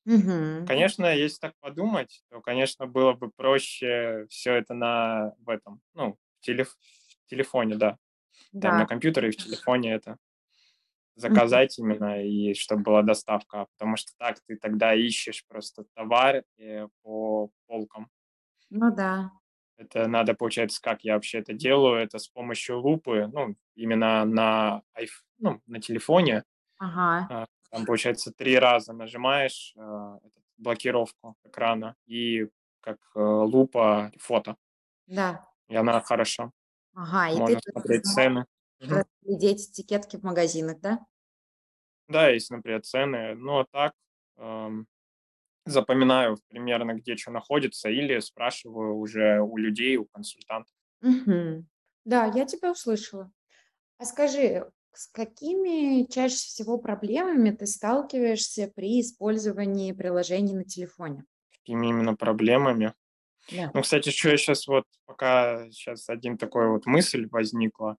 Мгм. 0.07 0.69
Конечно, 0.69 1.07
если 1.15 1.39
так 1.39 1.55
подумать, 1.61 2.23
то, 2.31 2.41
конечно, 2.43 2.87
было 2.87 3.15
бы 3.15 3.31
проще 3.35 4.27
всё 4.29 4.53
это 4.55 4.75
на 4.75 5.33
в 5.39 5.49
этом, 5.49 5.81
ну, 5.95 6.19
в 6.41 6.45
телеф 6.45 6.77
в 7.25 7.31
телефоне, 7.31 7.77
да. 7.77 7.97
Там 8.61 8.77
на 8.77 8.85
Да. 8.85 8.89
компьютере 8.89 9.29
и 9.31 9.33
в 9.33 9.37
телефоне 9.39 9.95
это 9.95 10.19
Заказать 11.19 11.79
именно, 11.79 12.25
и 12.25 12.55
чтоб 12.55 12.81
была 12.81 13.03
доставка. 13.03 13.67
Потому 13.77 13.97
что 13.97 14.13
так 14.19 14.39
ты 14.47 14.57
тогда 14.57 14.95
ищешь 14.95 15.45
просто 15.49 15.85
товар, 15.95 16.45
э, 16.59 16.89
по 17.03 17.51
полкам. 17.67 18.09
Ну 18.71 18.95
да. 18.95 19.33
Это 19.77 20.09
надо, 20.09 20.35
получается, 20.35 20.81
как 20.83 21.05
я 21.05 21.15
вообще 21.15 21.39
это 21.39 21.53
делаю, 21.53 22.03
это 22.03 22.19
с 22.19 22.29
помощью 22.29 22.81
лупы, 22.81 23.29
ну, 23.33 23.55
именно 23.77 24.25
на 24.25 24.83
айф 24.95 25.23
ну, 25.39 25.61
на 25.67 25.81
телефоне. 25.81 26.45
Ага. 26.79 27.27
А, 27.31 27.47
там, 27.71 27.85
получается, 27.87 28.33
3 28.33 28.59
раза 28.59 28.93
нажимаешь, 28.93 29.73
этот 29.77 30.33
блокировку 30.57 31.37
экрана, 31.45 31.95
и 32.07 32.49
как, 32.81 32.99
э, 33.15 33.21
лупа 33.21 34.13
фото. 34.19 34.57
Да. 35.07 35.47
И 35.69 35.77
она 35.77 36.01
хорошо. 36.01 36.53
Ага, 36.95 37.29
и 37.29 37.35
ты 37.35 37.41
Можно 37.41 37.61
смотреть 37.73 38.05
цены. 38.07 38.47
Разглядеть 38.87 39.71
этикетки 39.71 40.17
в 40.17 40.23
магазинах, 40.23 40.81
да? 40.81 41.01
Да, 42.09 42.29
есть, 42.31 42.51
например, 42.51 42.81
цены. 42.83 43.35
Ну, 43.35 43.59
а 43.61 43.67
так, 43.71 43.93
ам, 44.39 44.87
запоминаю 45.67 46.39
примерно, 46.49 46.95
где 46.95 47.17
чё 47.17 47.31
находится, 47.33 47.91
или 47.91 48.21
спрашиваю 48.21 48.97
уже 48.99 49.41
у 49.41 49.57
людей, 49.59 49.97
у 49.99 50.07
консультантов. 50.07 50.71
Мгм. 51.03 51.69
Да, 52.05 52.27
я 52.35 52.45
тебя 52.45 52.73
услышала. 52.73 53.31
А 53.99 54.07
скажи, 54.07 54.71
с 54.95 55.09
какими 55.09 56.11
чаще 56.13 56.37
всего 56.37 56.79
проблемами 56.79 57.51
ты 57.53 57.67
сталкиваешься 57.67 58.73
при 58.75 59.01
использовании 59.03 59.93
приложений 59.93 60.55
на 60.57 60.65
телефоне? 60.65 61.25
Какими 61.53 61.89
именно 61.89 62.17
проблемами? 62.17 62.95
Да. 63.51 63.73
Ну, 63.75 63.83
кстати, 63.83 64.11
чё 64.11 64.31
я 64.33 64.39
щас 64.39 64.69
вот, 64.69 64.85
пока 65.07 65.71
щас 65.73 66.09
1 66.11 66.39
такой 66.39 66.69
вот 66.71 66.87
мысль 66.87 67.29
возникла, 67.31 67.97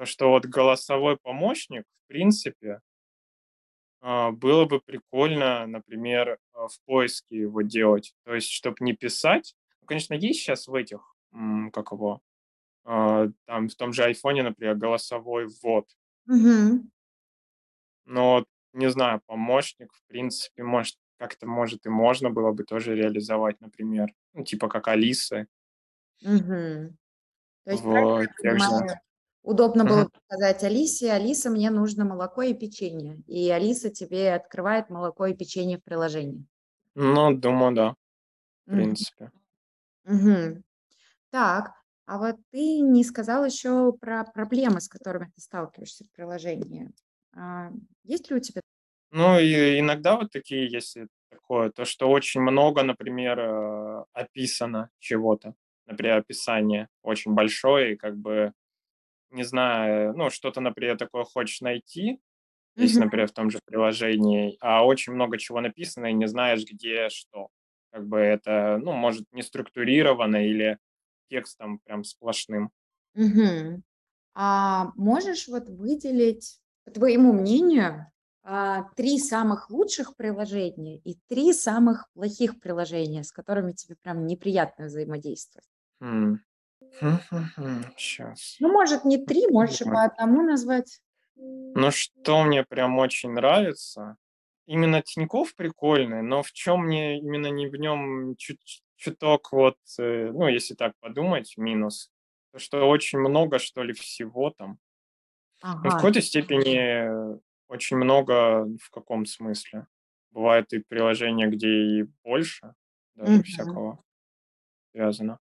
то, 0.00 0.06
что 0.06 0.30
вот 0.30 0.46
голосовой 0.46 1.18
помощник, 1.18 1.82
в 1.82 2.08
принципе 2.08 2.80
а, 4.00 4.30
было 4.30 4.64
бы 4.64 4.80
прикольно, 4.80 5.66
например, 5.66 6.38
а, 6.54 6.68
в 6.68 6.80
поиске 6.86 7.40
его 7.40 7.60
делать. 7.60 8.14
То 8.24 8.34
есть 8.34 8.48
чтоб 8.50 8.80
не 8.80 8.94
писать. 8.94 9.54
Ну, 9.82 9.86
конечно, 9.86 10.14
есть 10.14 10.40
щас 10.40 10.68
в 10.68 10.74
этих, 10.74 11.00
как 11.74 11.92
его, 11.92 12.22
а, 12.84 13.26
там, 13.44 13.68
в 13.68 13.74
том 13.74 13.92
же 13.92 14.04
айфоне, 14.04 14.42
например, 14.42 14.74
голосовой 14.76 15.48
ввод. 15.48 15.84
Мгм. 16.24 16.90
Но 18.06 18.36
вот 18.36 18.44
не 18.72 18.88
знаю, 18.88 19.20
помощник, 19.26 19.92
в 19.92 20.02
принципе, 20.06 20.62
может, 20.62 20.96
как-то, 21.18 21.46
может, 21.46 21.84
и 21.84 21.90
можно 21.90 22.30
было 22.30 22.52
бы 22.52 22.64
тоже 22.64 22.94
реализовать, 22.94 23.60
например. 23.60 24.08
Ну, 24.32 24.44
типа 24.44 24.68
как 24.68 24.88
Алисы. 24.88 25.46
Мгм. 26.22 26.96
То 27.64 27.70
есть, 27.70 27.82
правильно 27.82 28.14
В 28.14 28.20
я 28.22 28.52
понимаю, 28.52 29.00
удобно 29.42 29.84
было 29.84 30.04
бы 30.04 30.10
сказать 30.28 30.64
Алисе: 30.64 31.12
"Алиса, 31.12 31.50
мне 31.50 31.70
нужно 31.70 32.04
молоко 32.04 32.42
и 32.42 32.54
печенье". 32.54 33.22
И 33.26 33.50
Алиса 33.50 33.90
тебе 33.90 34.34
открывает 34.34 34.90
молоко 34.90 35.26
и 35.26 35.34
печенье 35.34 35.78
в 35.78 35.84
приложении. 35.84 36.46
Ну, 36.96 37.34
думаю, 37.36 37.74
да. 37.74 37.90
В 37.92 38.10
Мгм. 38.66 38.94
принципе. 38.94 39.32
Мгм. 40.04 40.64
Так, 41.30 41.72
а 42.06 42.18
вот 42.18 42.36
ты 42.52 42.80
не 42.80 43.04
сказал 43.04 43.44
ещё 43.46 43.92
про 43.92 44.24
проблемы, 44.24 44.80
с 44.82 44.88
которыми 44.88 45.26
ты 45.34 45.40
сталкиваешься 45.42 46.04
в 46.04 46.12
приложении. 46.12 46.90
А, 47.34 47.70
есть 48.04 48.30
ли 48.30 48.36
у 48.36 48.40
тебя 48.40 48.62
Ну, 49.12 49.38
и 49.40 49.80
иногда 49.80 50.16
вот 50.16 50.30
такие 50.30 50.70
есть, 50.70 50.96
э, 50.96 51.08
такое, 51.30 51.70
то, 51.70 51.84
что 51.84 52.08
очень 52.08 52.40
много, 52.42 52.82
например, 52.84 53.38
э, 53.40 54.04
описано 54.12 54.90
чего-то. 55.00 55.54
Например, 55.86 56.18
описание 56.18 56.88
очень 57.02 57.34
большое, 57.34 57.94
и 57.94 57.96
как 57.96 58.16
бы, 58.16 58.52
не 59.30 59.44
знаю, 59.44 60.14
ну, 60.16 60.30
что-то, 60.30 60.60
например, 60.60 60.96
такое 60.98 61.24
хочешь 61.24 61.60
найти, 61.60 62.20
если, 62.78 63.00
Мгм. 63.00 63.04
например, 63.04 63.28
в 63.28 63.32
том 63.32 63.50
же 63.50 63.60
приложении, 63.66 64.56
а 64.60 64.84
очень 64.86 65.14
много 65.14 65.38
чего 65.38 65.60
написано, 65.60 66.06
и 66.08 66.14
не 66.14 66.28
знаешь, 66.28 66.64
где 66.64 67.08
что. 67.10 67.50
Как 67.92 68.06
бы 68.08 68.18
это, 68.20 68.78
ну, 68.82 68.92
может, 68.92 69.26
не 69.32 69.42
структурировано 69.42 70.46
или 70.46 70.78
текстом 71.30 71.80
прям 71.80 72.04
сплошным. 72.04 72.70
Мгм. 73.14 73.82
А 74.34 74.92
можешь 74.96 75.48
вот 75.48 75.68
выделить, 75.68 76.60
по 76.84 76.92
твоему 76.92 77.32
мнению, 77.32 78.08
а, 78.44 78.84
3 78.96 79.18
самых 79.20 79.70
лучших 79.70 80.16
приложения 80.16 80.98
и 80.98 81.16
3 81.28 81.52
самых 81.54 82.10
плохих 82.14 82.60
приложения, 82.60 83.24
с 83.24 83.32
которыми 83.32 83.72
тебе 83.72 83.96
прям 83.96 84.26
неприятно 84.26 84.86
взаимодействовать? 84.86 85.64
М. 86.02 86.40
Щас. 87.96 88.60
Ну, 88.60 88.68
может, 88.70 89.04
не 89.04 89.16
3, 89.24 89.46
можешь 89.48 89.80
и 89.80 89.84
Подумать. 89.84 89.88
по 89.88 90.04
1 90.04 90.42
назвать. 90.44 91.00
Ну, 91.74 91.90
что 91.92 92.42
мне 92.44 92.64
прям 92.64 92.98
очень 92.98 93.30
нравится? 93.32 94.16
Именно 94.66 95.02
Тинькофф 95.02 95.54
прикольный, 95.54 96.22
но 96.22 96.42
в 96.42 96.52
чём 96.52 96.84
мне 96.86 97.18
именно 97.18 97.48
не 97.48 97.68
в 97.68 97.74
нём 97.76 98.36
чуть 98.36 98.82
чуток 98.96 99.52
вот, 99.52 99.76
э, 99.98 100.30
ну, 100.32 100.48
если 100.48 100.74
так 100.74 100.92
подумать, 101.00 101.54
минус, 101.56 102.10
то 102.52 102.58
что 102.58 102.88
очень 102.88 103.18
много, 103.20 103.58
что 103.58 103.82
ли, 103.82 103.92
всего 103.92 104.50
там. 104.50 104.78
Ну, 105.82 105.90
в 105.90 105.94
Ага. 105.94 105.96
какой-то 105.96 106.20
степени 106.20 107.38
очень 107.68 107.96
много 107.96 108.66
в 108.82 108.90
каком 108.90 109.24
смысле? 109.26 109.86
бывают 110.32 110.72
и 110.72 110.78
приложения, 110.78 111.48
где 111.48 111.68
и 111.68 112.04
больше 112.24 112.74
даже 113.16 113.42
Мгм. 113.42 113.80
всякого 113.82 114.00
связано. 114.94 115.38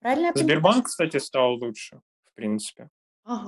Правильно 0.00 0.32
Сбербанк, 0.34 0.86
кстати, 0.86 1.16
стал 1.18 1.54
лучше, 1.54 2.00
в 2.26 2.34
принципе, 2.34 2.90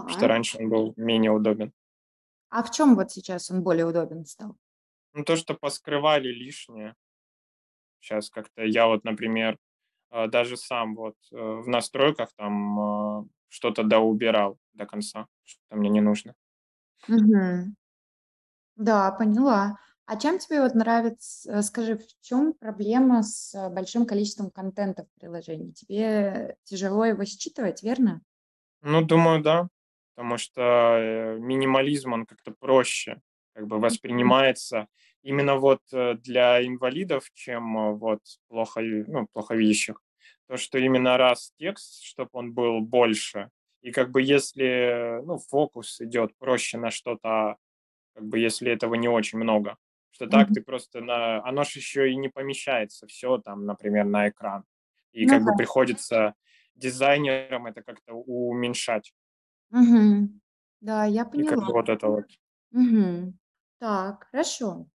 что 0.07 0.27
Ага. 0.27 0.29
раньше 0.29 0.59
он 0.59 0.71
был 0.71 0.95
менее 0.97 1.31
удобен. 1.33 1.73
А 2.51 2.63
в 2.65 2.71
чём 2.73 2.97
вот 2.97 3.11
сейчас 3.13 3.51
он 3.51 3.63
более 3.63 3.87
удобен 3.87 4.25
стал? 4.27 4.57
Ну, 5.15 5.25
то, 5.25 5.37
что 5.37 5.55
поскрывали 5.55 6.29
лишнее. 6.29 6.95
Щас 8.03 8.31
как-то 8.31 8.63
я 8.65 8.87
вот, 8.87 9.05
например, 9.05 9.59
а, 10.11 10.29
даже 10.29 10.57
сам 10.57 10.95
вот, 10.97 11.17
э, 11.33 11.37
в 11.37 11.69
настройках 11.69 12.31
там, 12.37 12.81
а, 12.81 13.25
что-то 13.49 13.85
доубирал 13.85 14.59
до 14.75 14.87
конца, 14.87 15.27
что 15.45 15.61
мне 15.77 15.91
не 15.91 16.01
нужно. 16.03 16.35
Мгм. 17.09 17.75
Да, 18.77 19.11
поняла. 19.13 19.77
А 20.13 20.17
чем 20.17 20.41
тебе 20.41 20.61
вот 20.61 20.75
нравится 20.75 21.49
э, 21.53 21.63
скажи, 21.63 21.97
в 21.97 22.05
чём 22.21 22.53
проблема 22.53 23.23
с 23.23 23.55
большим 23.71 24.07
количеством 24.07 24.51
контента 24.51 25.05
в 25.05 25.21
приложении? 25.21 25.71
Тебе 25.71 26.57
тяжело 26.65 27.05
его 27.05 27.25
считывать, 27.25 27.85
верно? 27.85 28.21
Ну, 28.83 29.03
думаю, 29.05 29.43
да. 29.43 29.69
Потому 30.15 30.39
что, 30.39 30.61
э, 30.99 31.39
минимализм, 31.39 32.13
он 32.13 32.27
как-то 32.27 32.53
проще 32.53 33.21
как 33.55 33.67
бы 33.67 33.79
воспринимается 33.81 34.87
именно 35.23 35.57
вот, 35.57 35.81
э, 35.93 36.15
для 36.15 36.65
инвалидов, 36.65 37.31
чем 37.35 37.97
вот 37.99 38.21
плохо 38.49 38.81
ну, 38.81 39.27
плохо 39.33 39.55
видящих. 39.55 40.01
То, 40.49 40.57
что 40.57 40.79
именно 40.79 41.17
раз 41.17 41.53
текст, 41.59 42.03
чтоб 42.03 42.29
он 42.33 42.53
был 42.55 42.81
больше, 42.81 43.51
и 43.83 43.93
как 43.93 44.11
бы 44.11 44.23
если, 44.23 45.21
ну, 45.25 45.39
фокус 45.39 46.01
идёт 46.01 46.33
проще 46.39 46.79
на 46.79 46.91
что-то, 46.91 47.57
как 48.15 48.27
бы 48.27 48.39
если 48.41 48.73
этого 48.73 48.95
не 48.97 49.09
очень 49.09 49.39
много. 49.39 49.77
Что 50.21 50.27
так 50.29 50.51
Мгм. 50.51 50.53
ты 50.53 50.61
просто 50.61 51.01
на 51.01 51.43
оно 51.49 51.65
ж 51.65 51.77
ещё 51.77 52.05
и 52.05 52.15
не 52.15 52.29
помещается 52.29 53.07
всё 53.07 53.39
там, 53.39 53.65
например, 53.65 54.05
на 54.05 54.29
экран. 54.29 54.65
И 55.13 55.25
Ну 55.27 55.27
как 55.27 55.45
бы 55.45 55.55
да. 55.55 55.55
приходится 55.55 56.35
дизайнерам 56.75 57.67
это 57.67 57.81
как-то 57.83 58.13
уменьшать. 58.13 59.13
Мгм. 59.71 60.41
Да, 60.81 61.05
я 61.05 61.25
И 61.37 61.45
как 61.45 61.61
поняла. 61.61 61.65
бы 61.65 61.73
вот 61.73 61.89
это 61.89 62.09
вот. 62.09 62.25
Мгм. 62.73 63.39
Так, 63.81 64.29
хорошо. 64.31 64.89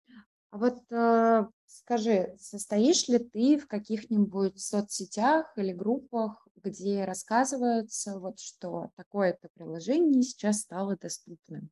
А 0.50 0.58
вот, 0.58 0.80
э, 0.92 1.46
скажи, 1.66 2.36
состоишь 2.38 3.08
ли 3.08 3.18
ты 3.20 3.58
в 3.58 3.68
каких-нибудь 3.68 4.60
соцсетях 4.60 5.52
или 5.58 5.72
группах, 5.72 6.48
где 6.56 7.04
рассказывается, 7.06 8.18
вот 8.20 8.40
что 8.40 8.90
такое-то 8.96 9.48
приложение 9.54 10.22
сейчас 10.22 10.60
стало 10.62 10.96
доступным, 10.96 11.70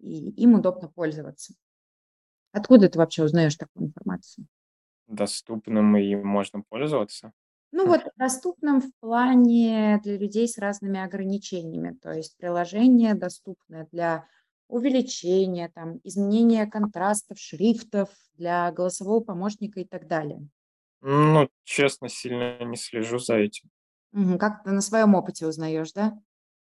и 0.00 0.30
им 0.42 0.54
удобно 0.56 0.88
пользоваться? 0.88 1.54
Откуда 2.58 2.88
ты 2.88 2.98
вообще 2.98 3.24
узнаешь 3.24 3.56
такую 3.56 3.86
информацию? 3.86 4.48
Доступным 5.08 5.96
и 5.96 6.14
можно 6.16 6.60
пользоваться? 6.62 7.32
Ну, 7.72 7.86
вот 7.86 8.02
доступным 8.16 8.80
в 8.80 8.90
плане 9.00 10.00
для 10.02 10.16
людей 10.16 10.48
с 10.48 10.56
разными 10.58 10.98
ограничениями. 11.00 11.96
То 12.00 12.12
есть 12.12 12.36
приложение, 12.38 13.14
доступное 13.14 13.86
для 13.92 14.26
увеличения, 14.68 15.70
там, 15.74 16.00
изменения 16.04 16.66
контрастов, 16.66 17.38
шрифтов, 17.38 18.08
для 18.34 18.70
голосового 18.72 19.20
помощника 19.20 19.80
и 19.80 19.84
так 19.84 20.06
далее. 20.06 20.48
Ну, 21.02 21.48
честно, 21.64 22.08
сильно 22.08 22.58
не 22.64 22.76
слежу 22.76 23.18
за 23.18 23.36
этим. 23.36 23.70
Мгм. 24.12 24.38
Как-то 24.38 24.70
на 24.70 24.80
своём 24.80 25.14
опыте 25.14 25.46
узнаёшь, 25.46 25.92
да? 25.92 26.18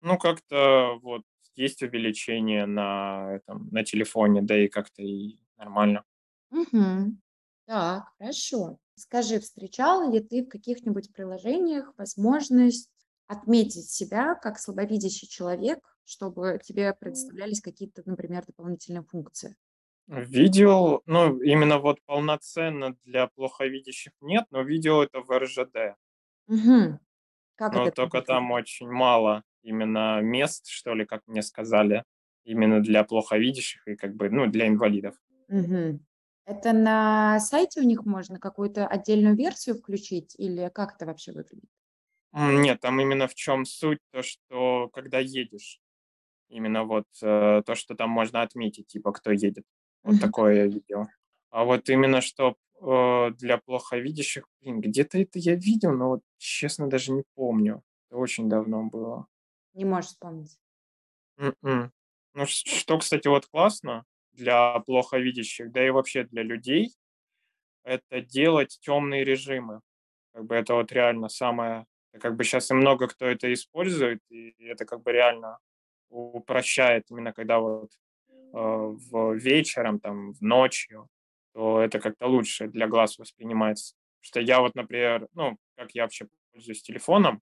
Ну, 0.02 0.19
как-то 0.19 0.99
вот 1.02 1.23
есть 1.55 1.83
увеличение 1.83 2.66
на 2.66 3.37
этом, 3.37 3.69
на 3.71 3.83
телефоне, 3.85 4.43
да 4.43 4.57
и 4.62 4.69
как-то 4.69 5.02
и 5.02 5.38
нормально. 5.58 6.04
Мгм. 6.50 7.20
Так, 7.66 8.08
хорошо. 8.18 8.78
Скажи, 8.96 9.40
встречал 9.40 10.10
ли 10.10 10.20
ты 10.20 10.44
в 10.44 10.48
каких-нибудь 10.48 11.12
приложениях 11.12 11.92
возможность 11.98 12.90
отметить 13.26 13.90
себя 13.90 14.34
как 14.34 14.58
слабовидящий 14.58 15.28
человек, 15.28 15.80
чтобы 16.04 16.60
тебе 16.62 16.95
предоставлялись 16.95 17.60
какие-то, 17.60 18.02
например, 18.06 18.45
дополнительные 18.47 19.02
функции? 19.04 19.56
Видел, 20.08 21.02
ну, 21.06 21.38
именно 21.40 21.78
вот 21.78 22.02
полноценно 22.06 22.97
для 23.04 23.28
плоховидящих 23.28 24.14
нет, 24.21 24.47
но 24.50 24.62
видел 24.62 25.00
это 25.00 25.21
в 25.21 25.30
РЖД. 25.30 25.95
Мгм. 26.49 26.99
Как 27.56 27.75
Но 27.75 27.86
это 27.86 27.92
там 27.92 28.10
тока 28.10 28.23
там 28.23 28.50
очень 28.52 28.88
мало 28.90 29.45
именно 29.62 30.21
мест, 30.21 30.66
что 30.69 30.95
ли, 30.95 31.04
как 31.04 31.23
мне 31.26 31.42
сказали, 31.42 32.04
именно 32.45 32.80
для 32.80 33.02
плоховидящих 33.04 33.86
и 33.88 33.97
как 33.97 34.14
бы, 34.14 34.30
ну, 34.30 34.47
для 34.47 34.69
инвалидов. 34.69 35.16
Мгм. 35.49 36.04
Это 36.45 36.73
на 36.73 37.39
сайте 37.41 37.80
у 37.80 37.85
них 37.85 38.04
можно 38.04 38.39
какую-то 38.39 38.87
отдельную 38.87 39.37
версию 39.37 39.76
включить 39.76 40.35
или 40.39 40.69
как 40.75 40.95
это 40.97 41.06
вообще 41.06 41.32
выглядит? 41.32 41.69
М, 42.35 42.61
нет, 42.63 42.80
там 42.80 43.00
именно 43.00 43.28
в 43.28 43.35
чём 43.35 43.65
суть, 43.65 43.99
то, 44.11 44.23
что 44.23 44.89
когда 44.93 45.19
едешь, 45.21 45.80
именно 46.50 46.85
вот, 46.85 47.06
э, 47.23 47.63
то, 47.67 47.76
что 47.76 47.95
там 47.97 48.11
можно 48.11 48.43
отметить, 48.43 48.89
типа, 48.89 49.13
кто 49.13 49.32
едет. 49.32 49.65
Вот 50.04 50.19
Мгм. 50.19 50.21
такое 50.21 50.54
я 50.56 50.67
видел. 50.67 51.06
А 51.50 51.65
вот 51.65 51.89
именно 51.91 52.21
чтоб, 52.23 52.56
э, 52.82 53.30
для 53.39 53.59
плоховидящих, 53.59 54.47
блин, 54.61 54.80
где-то 54.80 55.19
это 55.19 55.39
я 55.39 55.54
видел, 55.56 55.93
но 55.95 56.09
вот 56.11 56.23
честно 56.39 56.89
даже 56.91 57.13
не 57.13 57.25
помню. 57.37 57.82
Это 58.11 58.19
очень 58.19 58.49
давно 58.49 58.85
было. 58.85 59.26
Не 59.75 59.85
можешь 59.85 60.11
вспомнить? 60.11 60.56
М-м. 61.39 61.93
Ну, 62.35 62.47
ш 62.47 62.63
что, 62.80 62.99
кстати, 62.99 63.28
вот 63.28 63.47
классно 63.47 64.04
для 64.36 64.78
плоховидящих, 64.80 65.72
да 65.72 65.86
и 65.86 65.90
вообще 65.90 66.25
для 66.25 66.42
людей- 66.44 66.92
это 67.84 68.20
делать 68.22 68.78
тёмные 68.82 69.25
режимы. 69.25 69.80
Как 70.34 70.46
бы 70.46 70.54
это 70.56 70.75
вот 70.75 70.92
реально 70.92 71.28
самое 71.30 71.86
как 72.20 72.36
бы 72.36 72.44
щас 72.44 72.70
и 72.70 72.75
много 72.75 73.08
кто 73.08 73.26
это 73.26 73.52
использует, 73.52 74.20
и 74.30 74.54
это 74.60 74.84
как 74.86 75.02
бы 75.02 75.12
реально 75.12 75.58
упрощает 76.10 77.04
именно 77.10 77.32
когда 77.34 77.60
вот, 77.60 77.90
э, 78.30 78.58
в 78.58 79.34
вечером, 79.36 80.00
там, 80.00 80.32
в 80.34 80.42
ночью, 80.42 81.08
то 81.54 81.80
это 81.82 82.00
как-то 82.00 82.26
лучше 82.28 82.68
для 82.68 82.88
глаз 82.88 83.18
воспринимается. 83.18 83.96
Что 84.22 84.40
я 84.40 84.60
вот, 84.60 84.75
например, 84.76 85.28
ну, 85.34 85.58
как 85.76 85.92
я 85.94 86.04
вообще 86.04 86.28
пользуюсь 86.52 86.82
телефоном, 86.82 87.42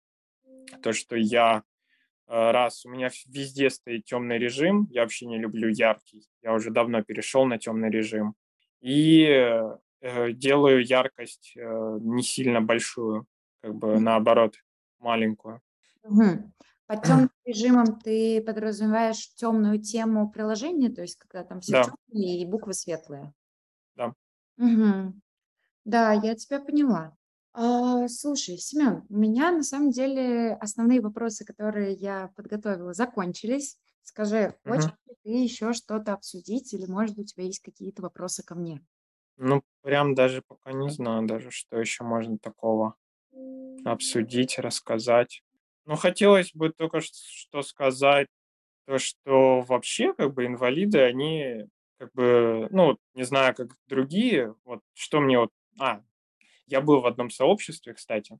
то, 0.83 0.92
что 0.94 1.16
я, 1.16 1.64
раз 2.29 2.85
у 2.87 2.91
меня 2.91 3.11
везде 3.27 3.71
стоит 3.71 4.05
тёмный 4.07 4.39
режим, 4.39 4.89
я 4.91 5.03
вообще 5.03 5.27
не 5.27 5.39
люблю 5.39 5.69
яркий, 5.71 6.29
я 6.43 6.53
уже 6.55 6.71
давно 6.71 7.03
перешёл 7.05 7.47
на 7.47 7.59
тёмный 7.59 7.91
режим, 7.91 8.35
и, 8.81 9.25
э, 10.03 10.33
делаю 10.33 10.85
яркость, 10.85 11.55
э, 11.57 11.99
не 12.01 12.23
сильно 12.23 12.61
большую, 12.61 13.27
как 13.62 13.75
бы 13.77 13.99
наоборот, 14.01 14.57
маленькую. 15.01 15.61
Под 16.89 17.03
тёмным 17.05 17.31
режимом 17.45 17.99
ты 18.01 18.41
подразумеваешь 18.43 19.35
тёмную 19.35 19.81
тему 19.81 20.31
приложения, 20.31 20.89
то 20.91 21.03
есть 21.03 21.17
когда 21.19 21.43
там 21.45 21.61
всё 21.61 21.77
Да. 21.77 21.97
чёрное 22.11 22.37
и 22.39 22.45
буквы 22.47 22.75
светлые? 22.75 23.33
Да. 23.97 24.15
Мгм. 24.59 25.21
Да, 25.85 26.12
я 26.15 26.35
тебя 26.37 26.61
поняла. 26.61 27.17
А, 27.59 28.07
слушай, 28.09 28.59
Семён, 28.59 29.07
у 29.09 29.16
меня 29.16 29.51
на 29.51 29.62
самом 29.62 29.90
деле 29.90 30.53
основные 30.61 31.01
вопросы, 31.01 31.42
которые 31.47 31.95
я 31.95 32.29
подготовила, 32.37 32.92
закончились. 32.92 33.79
Скажи, 34.03 34.55
хочешь 34.66 34.92
ли 35.07 35.14
ты 35.25 35.31
ещё 35.42 35.73
что-то 35.73 36.12
обсудить 36.12 36.75
или, 36.75 36.85
может, 36.85 37.16
у 37.19 37.25
тебя 37.25 37.45
есть 37.45 37.61
какие-то 37.62 38.03
вопросы 38.03 38.42
ко 38.45 38.55
мне? 38.55 38.87
Ну, 39.38 39.62
прям 39.83 40.14
даже 40.14 40.42
пока 40.42 40.73
не 40.73 40.88
знаю 40.90 41.27
даже, 41.27 41.51
что 41.51 41.79
ещё 41.79 42.05
можно 42.05 42.38
такого 42.38 42.95
обсудить, 43.85 44.59
рассказать. 44.59 45.42
Ну, 45.87 45.97
хотелось 45.97 46.53
бы 46.55 46.71
только 46.71 47.01
ш 47.01 47.09
что 47.14 47.62
сказать, 47.62 48.29
то, 48.87 48.99
что 48.99 49.62
вообще, 49.62 50.14
как 50.14 50.35
бы, 50.35 50.47
инвалиды, 50.47 51.01
они, 51.01 51.66
как 51.99 52.11
бы, 52.14 52.69
ну, 52.73 52.87
вот 52.87 52.99
не 53.14 53.25
знаю, 53.25 53.55
как 53.57 53.71
другие, 53.88 54.55
вот 54.64 54.83
что 54.95 55.21
мне 55.21 55.38
вот 55.40 55.51
А, 55.81 56.03
я 56.67 56.81
был 56.83 57.01
в 57.01 57.07
одном 57.07 57.31
сообществе, 57.31 57.95
кстати, 57.95 58.39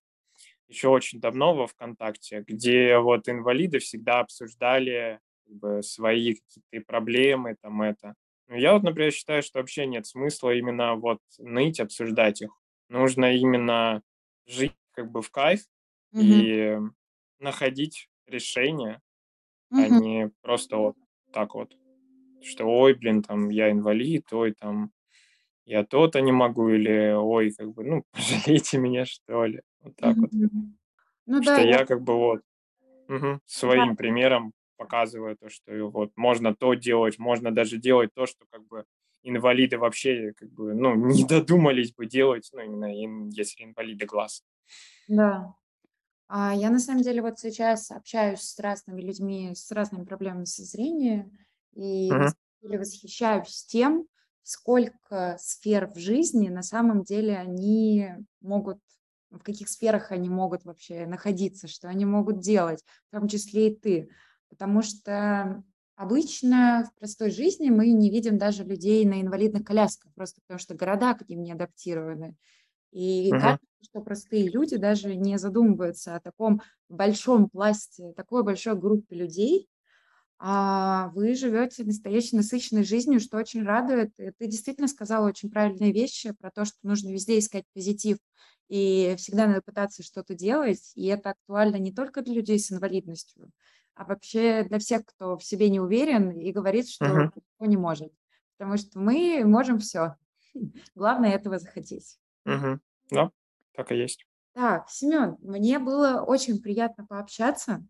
ещё 0.69 0.93
очень 0.93 1.21
давно 1.21 1.55
во 1.57 1.67
"ВКонтакте", 1.69 2.45
где 2.47 2.99
вот 2.99 3.29
инвалиды 3.29 3.79
всегда 3.81 4.21
обсуждали, 4.21 5.21
как 5.47 5.57
бы, 5.57 5.83
свои 5.85 6.35
какие-то 6.37 6.87
проблемы, 6.87 7.57
там, 7.63 7.83
это. 7.83 8.15
Но 8.49 8.57
я 8.57 8.75
вот, 8.75 8.83
например, 8.85 9.13
считаю, 9.13 9.43
что 9.43 9.61
вообще 9.61 9.87
нет 9.87 10.07
смысла 10.07 10.55
именно 10.55 10.97
вот 10.97 11.21
ныть, 11.39 11.81
обсуждать 11.81 12.43
их. 12.43 12.51
Нужно 12.91 13.35
именно 13.37 14.03
жить, 14.47 14.75
как 14.93 15.11
бы, 15.13 15.23
в 15.23 15.31
кайф 15.33 15.63
Мгм. 16.13 16.49
и 16.49 16.79
находить 17.41 18.09
решения, 18.27 19.01
а 19.75 19.89
Мгм. 19.89 20.01
не 20.01 20.31
просто 20.43 20.77
вот 20.79 20.97
так 21.33 21.55
вот, 21.57 21.77
что: 22.43 22.67
"Ой, 22.67 22.95
блин, 22.95 23.23
там, 23.23 23.51
я 23.51 23.71
инвалид, 23.73 24.33
ой, 24.33 24.53
там, 24.55 24.93
я 25.67 25.85
то-то 25.85 26.21
не 26.23 26.33
могу", 26.33 26.71
или: 26.71 27.13
"Ой, 27.15 27.53
как 27.53 27.73
бы, 27.75 27.85
ну, 27.85 28.05
пожалейте 28.13 28.79
меня, 28.79 29.05
что 29.07 29.45
ли". 29.47 29.63
Вот 29.81 29.97
так 29.97 30.23
вот. 30.23 30.33
Ну 31.27 31.41
да, 31.43 31.61
Что 31.61 31.63
я 31.63 31.79
я, 31.79 31.87
как 31.87 32.03
бы, 32.03 32.15
вот, 32.15 32.43
Да. 33.75 33.87
своим 33.87 33.97
примером 33.97 34.53
показываю 34.77 35.37
то, 35.37 35.49
что 35.49 35.73
вот 35.91 36.11
можно 36.17 36.55
то 36.55 36.75
делать, 36.75 37.19
можно 37.19 37.51
даже 37.55 37.79
делать 37.79 38.11
то, 38.15 38.27
что, 38.27 38.45
как 38.51 38.67
бы, 38.67 38.85
инвалиды 39.23 39.79
вообще 39.79 40.33
как 40.37 40.51
бы, 40.53 40.75
ну, 40.75 40.95
не 41.07 41.25
додумались 41.25 41.93
бы 41.95 42.07
делать, 42.07 42.49
ну, 42.53 42.61
именно 42.61 42.87
если 43.31 43.65
инвалиды 43.65 44.07
глаз. 44.07 44.43
Да. 45.09 45.55
А 46.29 46.55
я 46.55 46.71
на 46.71 46.81
самом 46.81 47.03
деле 47.03 47.23
вот 47.23 47.39
сейчас 47.41 47.91
общаюсь 47.93 48.41
с 48.43 48.59
разными 48.61 49.03
людьми 49.03 49.55
с 49.55 49.71
разными 49.73 50.05
проблемами 50.05 50.45
со 50.47 50.65
зрением 50.65 51.33
и 51.75 52.27
деле 52.63 52.79
восхищаюсь 52.81 53.65
тем, 53.67 54.09
сколько 54.47 55.37
сфер 55.41 55.89
в 55.93 55.99
жизни 55.99 56.49
на 56.49 56.63
самом 56.63 57.03
деле 57.05 57.37
они 57.37 58.11
могут, 58.41 58.79
в 59.31 59.41
каких 59.41 59.69
сферах 59.69 60.13
они 60.13 60.29
могут 60.29 60.65
вообще 60.65 61.07
находиться, 61.07 61.69
что 61.69 61.89
они 61.89 62.05
могут 62.05 62.41
делать, 62.41 62.85
в 63.11 63.19
том 63.19 63.29
числе 63.29 63.69
и 63.71 63.77
ты. 63.77 64.09
Потому 64.49 64.83
что 64.83 65.65
обычно 65.97 66.89
в 66.95 66.99
простой 66.99 67.31
жизни 67.31 67.71
мы 67.71 67.89
не 67.91 68.11
видим 68.11 68.39
даже 68.39 68.65
людей 68.65 69.05
на 69.05 69.21
инвалидных 69.21 69.65
колясках, 69.65 70.13
просто 70.15 70.41
потому 70.43 70.59
что 70.61 70.75
города 70.75 71.15
к 71.15 71.29
ним 71.29 71.43
не 71.43 71.53
адаптированы. 71.53 72.37
И 72.93 73.33
Мгм. 73.33 73.37
кажется, 73.37 73.67
что 73.83 74.01
простые 74.03 74.49
люди 74.51 74.77
даже 74.77 75.15
не 75.17 75.39
задумываются 75.39 76.17
о 76.17 76.21
таком 76.21 76.63
большом 76.89 77.51
пласте, 77.51 78.13
такой 78.15 78.43
большой 78.45 78.77
группе 78.79 79.17
людей. 79.17 79.69
А 80.39 81.09
вы 81.15 81.35
живете 81.35 81.85
настоящей 81.85 82.37
насыщенной 82.37 82.85
жизнью, 82.85 83.21
что 83.21 83.39
очень 83.39 83.63
радует. 83.65 84.13
И 84.19 84.31
ты 84.33 84.47
действительно 84.49 84.89
сказала 84.89 85.27
очень 85.29 85.51
правильные 85.51 85.93
вещи 85.93 86.33
про 86.33 86.51
то, 86.51 86.65
что 86.67 86.77
нужно 86.83 87.11
везде 87.11 87.39
искать 87.39 87.65
позитив, 87.75 88.19
и 88.69 89.15
всегда 89.19 89.47
надо 89.47 89.63
пытаться 89.63 90.03
что-то 90.03 90.35
делать. 90.35 90.93
И 90.95 91.07
это 91.07 91.31
актуально 91.31 91.77
не 91.77 91.93
только 91.93 92.23
для 92.23 92.35
людей 92.35 92.59
с 92.59 92.71
инвалидностью, 92.73 93.51
а 93.95 94.05
вообще 94.05 94.65
для 94.65 94.79
всех, 94.79 95.07
кто 95.07 95.39
в 95.39 95.45
себе 95.45 95.71
не 95.71 95.81
уверен 95.81 96.31
и 96.31 96.53
говорит, 96.53 96.89
что 96.89 97.09
Мгм. 97.09 97.31
ничего 97.35 97.71
не 97.71 97.77
может. 97.79 98.13
Потому 98.59 98.77
что 98.77 98.99
мы 98.99 99.43
можем 99.45 99.79
все. 99.79 100.17
Главное 100.95 101.33
этого 101.33 101.59
захотеть. 101.59 102.19
Мгм. 102.47 102.81
Да, 103.11 103.31
так 103.73 103.93
и 103.93 103.97
есть. 103.97 104.27
Так, 104.55 104.89
Семен, 104.91 105.37
мне 105.41 105.79
было 105.79 106.23
очень 106.23 106.61
приятно 106.61 107.07
пообщаться. 107.07 107.87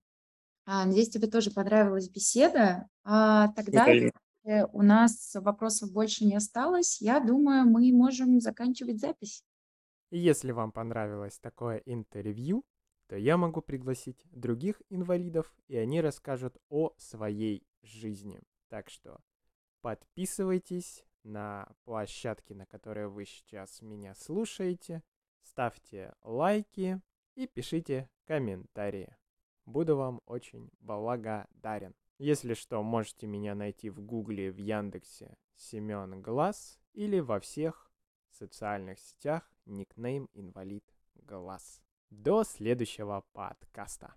А, 0.66 0.84
надеюсь, 0.84 1.10
тебе 1.10 1.28
тоже 1.28 1.52
понравилась 1.52 2.08
беседа. 2.08 2.88
А, 3.04 3.48
тогда, 3.52 3.86
если 3.86 4.66
у 4.72 4.82
нас 4.82 5.34
вопросов 5.34 5.92
больше 5.92 6.24
не 6.24 6.36
осталось, 6.36 7.00
я 7.00 7.20
думаю, 7.20 7.64
мы 7.66 7.92
можем 7.92 8.40
заканчивать 8.40 9.00
запись. 9.00 9.44
И 10.10 10.18
если 10.18 10.50
вам 10.50 10.72
понравилось 10.72 11.38
такое 11.38 11.78
интервью, 11.86 12.64
то 13.08 13.16
я 13.16 13.36
могу 13.36 13.60
пригласить 13.62 14.20
других 14.32 14.82
инвалидов, 14.88 15.54
и 15.68 15.76
они 15.76 16.00
расскажут 16.00 16.56
о 16.68 16.92
своей 16.96 17.64
жизни. 17.82 18.40
Так 18.68 18.90
что 18.90 19.20
подписывайтесь 19.82 21.04
на 21.22 21.68
площадки, 21.84 22.52
на 22.52 22.66
которые 22.66 23.08
вы 23.08 23.24
сейчас 23.24 23.82
меня 23.82 24.14
слушаете, 24.16 25.02
ставьте 25.42 26.14
лайки 26.22 27.00
и 27.36 27.46
пишите 27.46 28.08
комментарии. 28.26 29.16
Буду 29.66 29.96
вам 29.96 30.20
очень 30.26 30.70
благодарен. 30.80 31.94
Если 32.18 32.54
что, 32.54 32.82
можете 32.82 33.26
меня 33.26 33.54
найти 33.54 33.90
в 33.90 34.00
Гугле, 34.00 34.50
в 34.50 34.58
Яндексе 34.58 35.36
Семен 35.56 36.22
Глаз 36.22 36.80
или 36.94 37.18
во 37.18 37.40
всех 37.40 37.90
социальных 38.30 38.98
сетях 39.00 39.50
никнейм 39.66 40.28
инвалид 40.34 40.84
глаз. 41.14 41.82
До 42.10 42.44
следующего 42.44 43.24
подкаста. 43.32 44.14